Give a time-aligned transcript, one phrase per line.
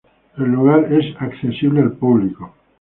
[0.35, 2.55] El lugar es accesible al público.